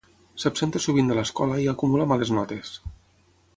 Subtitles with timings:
[0.43, 2.75] S'absenta sovint de l'escola i acumula males notes.